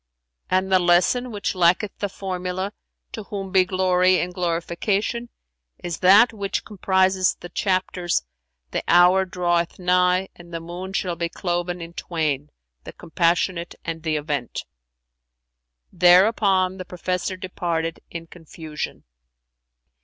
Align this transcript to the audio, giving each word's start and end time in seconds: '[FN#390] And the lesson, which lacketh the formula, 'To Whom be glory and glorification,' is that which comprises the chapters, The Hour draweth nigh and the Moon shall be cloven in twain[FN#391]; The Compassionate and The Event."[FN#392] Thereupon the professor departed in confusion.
'[FN#390] 0.49 0.57
And 0.57 0.71
the 0.71 0.79
lesson, 0.79 1.29
which 1.31 1.53
lacketh 1.53 1.99
the 1.99 2.09
formula, 2.09 2.73
'To 3.11 3.21
Whom 3.25 3.51
be 3.51 3.65
glory 3.65 4.17
and 4.19 4.33
glorification,' 4.33 5.29
is 5.77 5.99
that 5.99 6.33
which 6.33 6.65
comprises 6.65 7.35
the 7.35 7.49
chapters, 7.49 8.23
The 8.71 8.83
Hour 8.87 9.25
draweth 9.25 9.77
nigh 9.77 10.29
and 10.35 10.51
the 10.51 10.59
Moon 10.59 10.93
shall 10.93 11.15
be 11.15 11.29
cloven 11.29 11.81
in 11.81 11.93
twain[FN#391]; 11.93 12.49
The 12.85 12.93
Compassionate 12.93 13.75
and 13.85 14.01
The 14.01 14.15
Event."[FN#392] 14.15 15.99
Thereupon 15.99 16.77
the 16.79 16.85
professor 16.85 17.37
departed 17.37 17.99
in 18.09 18.25
confusion. 18.25 19.03